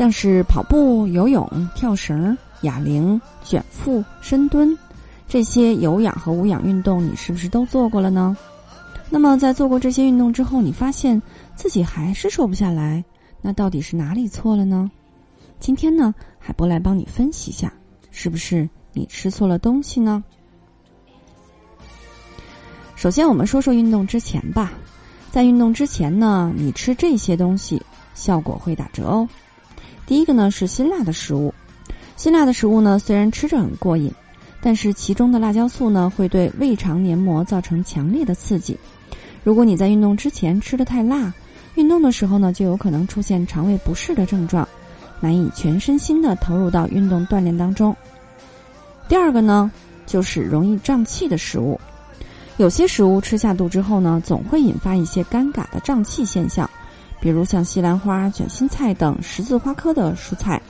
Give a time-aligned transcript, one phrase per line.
[0.00, 4.74] 像是跑步、游泳、跳绳、哑铃、卷腹、深蹲
[5.28, 8.34] 这些有氧和无氧运动，你是不是都做过了呢？
[9.10, 11.20] 那么在做过这些运动之后，你发现
[11.54, 13.04] 自己还是瘦不下来，
[13.42, 14.90] 那到底是哪里错了呢？
[15.58, 17.70] 今天呢，海波来帮你分析一下，
[18.10, 20.24] 是不是你吃错了东西呢？
[22.96, 24.72] 首先，我们说说运动之前吧。
[25.30, 27.82] 在运动之前呢，你吃这些东西
[28.14, 29.28] 效果会打折哦。
[30.10, 31.54] 第一个呢是辛辣的食物，
[32.16, 34.12] 辛辣的食物呢虽然吃着很过瘾，
[34.60, 38.76] 但是其中的辣椒素呢会对胃肠黏膜造成强烈的刺激。
[39.44, 41.32] 如果你在运动之前吃的太辣，
[41.76, 44.66] 运动的时候呢就有可能出现肠胃不适的症状。
[45.20, 47.94] 难以全身心的投入到运动锻炼当中。
[49.06, 49.70] 第二个呢，
[50.06, 51.80] 就是容易胀气的食物。
[52.56, 56.68] 有些食物吃下肚之后呢，总会引发一些尴尬的胀气现象，
[57.20, 60.60] 比如像西兰花、卷心菜等十字花科的蔬菜，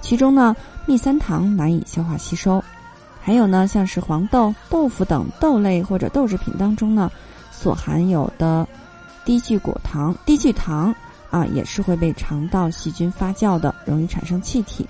[0.00, 0.56] 其中呢，
[0.86, 2.62] 蜜三糖难以消化吸收。
[3.20, 7.10] 还有呢，像是黄豆、豆腐等豆类或者豆制品当中呢，
[7.52, 8.66] 所含有的
[9.24, 10.94] 低聚果糖、低聚糖。
[11.30, 14.88] 啊，也是会被肠道细菌发酵的，容易产生气体。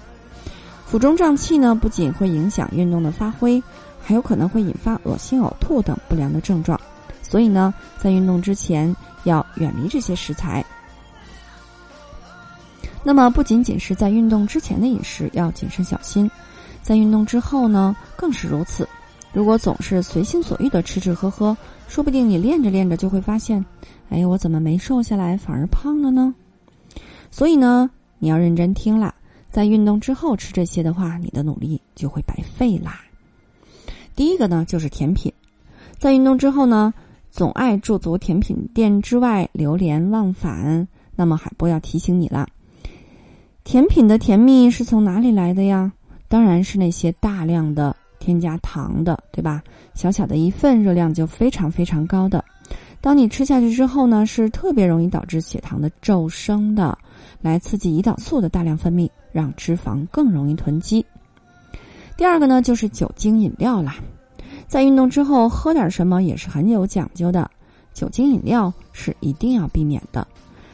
[0.87, 3.61] 腹中胀气呢，不仅会影响运动的发挥，
[4.01, 6.81] 还有可能会引发恶心、呕吐等不良的症状。
[7.25, 10.65] 所以呢，在运动之前要远离这些食材。
[13.05, 16.31] 那么，不仅仅是在运动之前的饮食要谨慎小心，
[16.83, 18.87] 在运动之后呢，更是如此。
[19.33, 21.57] 如果总是随心所欲的吃吃喝喝，
[21.87, 23.65] 说不定你练着练着就会发现，
[24.11, 26.35] 哎，我怎么没瘦下来，反而胖了呢？
[27.31, 29.15] 所以呢，你要认真听啦，
[29.51, 33.01] 在运动之后吃这些的话，你的努力就会白费啦。
[34.17, 35.33] 第一个呢，就是甜品，
[35.99, 36.93] 在运动之后呢，
[37.31, 42.49] 总爱驻足甜品店之外流连忘返，那么海波要提醒你了，
[43.69, 45.93] 甜品的甜蜜是从哪里来的呀？
[46.27, 47.95] 当然是那些大量的。
[48.19, 49.63] 添加糖的，对吧？
[49.93, 52.43] 小小的一份热量就非常非常高的，
[53.03, 56.97] 当你吃下去之后呢，是特别容易导致血糖的骤升的，
[57.43, 61.05] 来刺激胰岛素的大量分泌，让脂肪更容易囤积。
[62.17, 63.97] 第二个呢，就是酒精饮料啦，
[64.67, 67.51] 在运动之后喝点什么也是很有讲究的，
[67.93, 70.27] 酒精饮料是一定要避免的。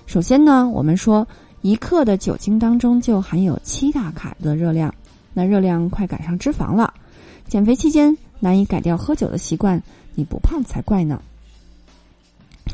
[0.06, 1.26] 首先呢，我们说
[1.64, 4.94] 一克的酒精当中就含有七大卡的热量，
[5.32, 6.92] 那热量快赶上脂肪了。
[7.48, 9.82] 减肥期间难以改掉喝酒的习惯，
[10.14, 11.22] 你不胖才怪呢。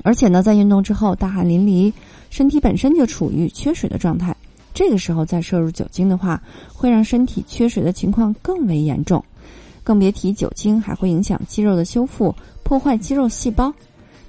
[0.02, 1.92] 而且呢，在运动之后大汗淋漓，
[2.30, 4.34] 身体本身就处于缺水的状态，
[4.74, 6.42] 这个时候再摄入酒精的话，
[6.74, 9.24] 会让身体缺水的情况更为严重。
[9.84, 12.34] 更别提酒精还会影响肌肉的修复，
[12.64, 13.72] 破坏肌肉细胞。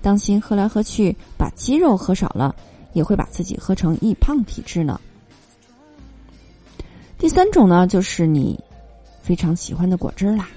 [0.03, 2.55] 当心喝来喝去把肌肉喝少了，
[2.93, 4.99] 也会把自己喝成易胖体质呢。
[7.17, 8.59] 第三种呢，就是你。
[9.23, 10.49] 非常喜欢的果汁啦，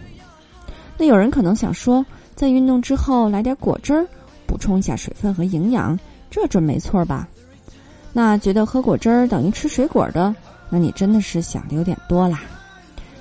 [0.96, 4.06] 那有人可能想说，在运动之后来点果汁儿，
[4.46, 5.96] 补充一下水分和营养，
[6.30, 7.28] 这准没错吧？
[8.14, 10.34] 那觉得喝果汁儿等于吃水果的，
[10.70, 12.40] 那你真的是想的有点多啦。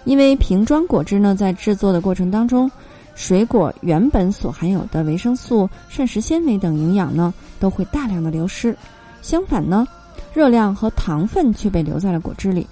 [0.06, 2.72] 因为瓶装果汁呢，在制作的过程当中，
[3.14, 8.76] 水果原本所含有的维生素、膳食纤维等营养呢，都会大量的流失，
[9.24, 9.88] 相反呢，
[10.34, 12.68] 热量和糖分却被留在了果汁里。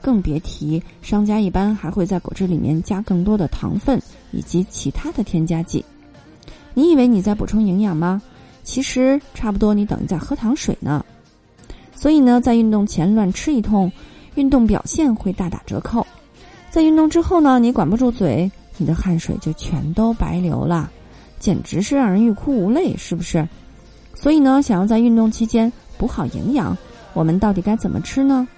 [0.00, 4.00] 更别提商家一般还会在果汁里面加更多的糖分
[4.32, 5.84] 以及其他的添加剂。
[6.72, 8.20] 你以为你在补充营养吗？
[8.64, 11.04] 其实差不多你等于在喝糖水呢。
[11.94, 13.92] 所以呢，在运动前乱吃一通，
[14.36, 16.06] 运动表现会大打折扣。
[16.70, 20.90] 在运动之后呢，你管不住嘴，你的汗水就全都白流了，
[21.38, 23.46] 简直是让人欲哭无泪，是不是？
[24.14, 25.70] 所以呢，想要在运动期间
[26.00, 26.74] 补好营养，
[27.12, 28.48] 我们到底该怎么吃呢？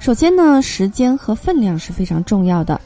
[0.00, 2.80] 首先呢，时间和分量是非常重要的。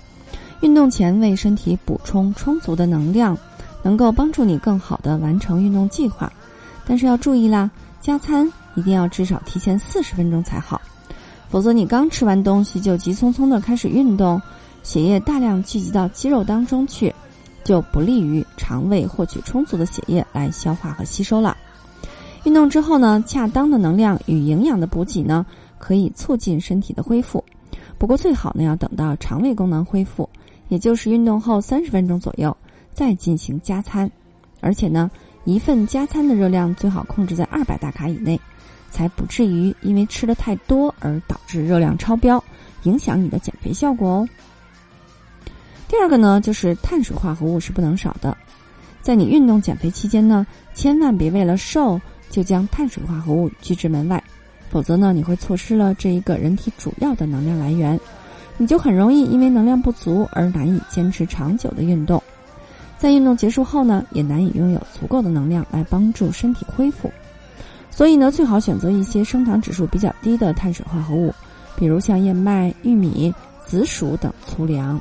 [0.60, 3.34] 运动前为身体补充充足的能量，
[3.82, 6.30] 能够帮助你更好的完成运动计划。
[6.86, 10.78] 但是要注意啦，加餐一定要至少提前四十分钟才好，
[11.48, 14.38] 否则你刚吃完东西就急匆匆的开始运动，
[14.82, 17.14] 血液大量聚集到肌肉当中去，
[17.66, 21.56] 就不利于肠胃获取充足的血液来消化和吸收了。
[22.44, 25.44] 运动之后呢，恰当的能量与营养的补给呢，
[25.76, 27.44] 可以促进身体的恢复。
[27.98, 30.28] 不过最好呢，要等到肠胃功能恢复，
[30.68, 32.56] 也就是运动后三十分钟左右
[32.94, 34.08] 再进行加餐。
[34.60, 35.10] 而且呢，
[35.42, 38.40] 一份加餐的热量最好控制在二百大卡以内，
[38.92, 42.42] 才不至于因为吃的太多而导致热量超标，
[42.84, 44.28] 影响你的减肥效果哦。
[45.88, 48.36] 第二个呢，就是碳水化合物是不能少的。
[49.02, 52.00] 在你运动减肥期间呢，千万别为了瘦。
[52.28, 54.22] 就将碳水化合物拒之门外，
[54.68, 57.98] 否则呢，你会错失了这一个人体主要的能量来源，
[58.58, 62.20] 你就很容易因为能量不足而难以坚持长久的运动，
[62.98, 67.10] 在运动结束后呢，也难以拥有足够的能量来帮助身体恢复。
[67.90, 71.32] 所以呢，最好选择一些升糖指数比较低的碳水化合物，
[71.76, 73.32] 比如像燕麦、玉米、
[73.64, 75.00] 紫薯等粗粮。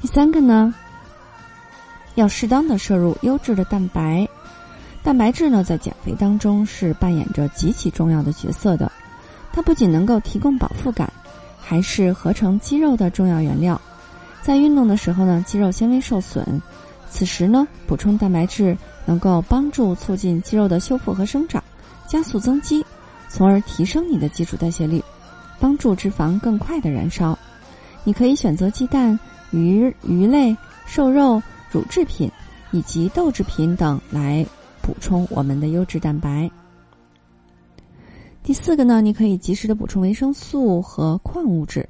[0.00, 0.72] 第三个呢，
[2.14, 4.26] 要适当的摄入优质的蛋白。
[5.02, 8.90] 蛋白质呢，在减肥当中是扮演着极其重要的角色的。
[9.52, 11.12] 它不仅能够提供饱腹感，
[11.60, 13.78] 还是合成肌肉的重要原料。
[14.40, 16.60] 在运动的时候呢，肌肉纤维受损，
[17.10, 18.74] 此时呢，补充蛋白质
[19.04, 21.62] 能够帮助促进肌肉的修复和生长，
[22.06, 22.82] 加速增肌，
[23.28, 25.04] 从而提升你的基础代谢率，
[25.58, 27.38] 帮助脂肪更快的燃烧。
[28.02, 29.18] 你可以选择鸡蛋、
[29.50, 30.56] 鱼、鱼类、
[30.86, 32.30] 瘦肉、乳制品
[32.70, 34.46] 以及豆制品等来。
[34.82, 36.50] 补充我们的优质蛋白。
[38.42, 41.86] 第四个呢，你可以及时的补充维生素和矿物质。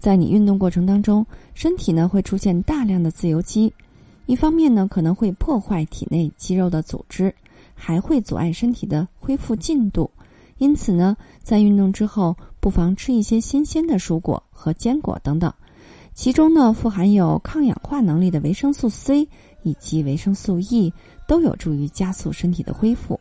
[0.00, 1.24] 在你运动过程当中，
[1.54, 3.72] 身体呢会出现大量的自由基，
[4.26, 7.32] 一方面呢可能会破坏体内肌肉的组织，
[7.74, 10.10] 还会阻碍身体的恢复进度。
[10.58, 15.50] 因此呢，在运动之后，不妨吃一些新鲜的蔬果和坚果等等，
[16.14, 19.28] 其中呢富含有抗氧化能力的维生素 C
[19.62, 20.92] 以及维生素 E。
[21.26, 23.20] 都有助于加速身体的恢复。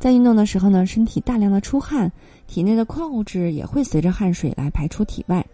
[0.00, 2.10] 在运动的时候呢，身体大量的出汗，
[2.48, 5.46] 体内的矿物质也会随着汗水来排出体外。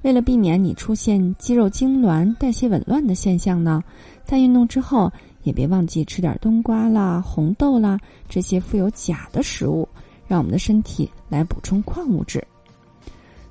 [0.00, 3.84] 为了避免你出现肌肉痉挛、代谢紊乱的现象呢，
[4.24, 5.12] 在运动之后
[5.42, 9.86] 也别忘记吃点冬瓜啦、红豆啦这些富有钾的食物，
[10.26, 12.42] 让我们的身体来补充矿物质。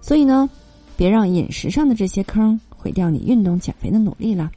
[0.01, 0.50] 所以呢，
[0.98, 4.52] 别让饮食上的这些坑毁掉你运动减肥的努力了。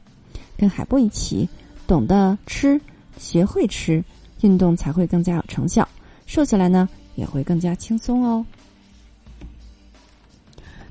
[0.57, 1.47] 跟海波一起。
[1.87, 2.79] 懂得吃，
[3.17, 4.03] 学会吃，
[4.41, 5.89] 运动才会更加有成效，
[6.27, 8.45] 瘦下来呢也会更加轻松哦。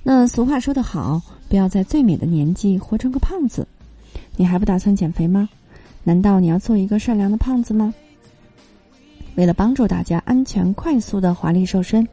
[0.03, 3.65] 那俗话说得好，不要在最美的年纪活成个胖子。
[4.35, 5.49] 你还不打算减肥吗？
[6.03, 7.95] 难道你要做一个善良的胖子吗？
[9.37, 12.05] 为了帮助大家安全快速的华丽瘦身，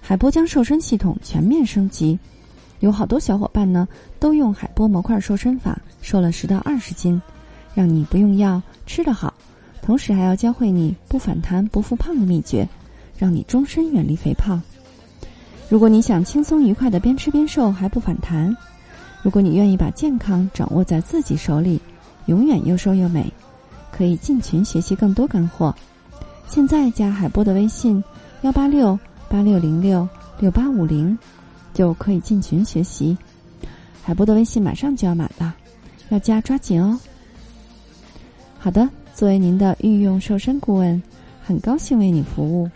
[0.00, 2.18] 海波将瘦身系统全面升级，
[2.80, 3.86] 有好多小伙伴呢
[4.18, 7.20] 都用海波模块瘦身法瘦了十到二十斤。
[7.74, 9.34] 让你不用药吃得好，
[9.82, 12.66] 同时还要教会你不反弹不复胖的秘诀，
[13.18, 14.62] 让你终身远离肥胖。
[15.68, 18.56] 如果你想轻松愉快的边吃边瘦还不反弹，
[19.22, 21.78] 如果你愿意把健康掌握在自己手里，
[22.24, 23.30] 永远又瘦又美，
[23.92, 25.74] 可以进群学习更多干货。
[26.48, 28.02] 现在加海波的微信
[28.40, 28.98] 幺八六
[29.28, 30.08] 八六零六
[30.38, 31.18] 六八五零，
[31.76, 33.14] 就可以进群学习。
[34.02, 35.54] 海波的微信马上就要满了，
[36.08, 36.98] 要加抓紧哦。
[38.58, 41.02] 好的，作为您的御用瘦身顾问，
[41.44, 42.70] 很高兴为你服务。